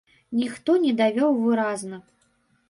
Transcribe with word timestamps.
Ніхто 0.37 0.71
не 0.85 0.93
давёў 1.01 1.37
выразна. 1.43 2.01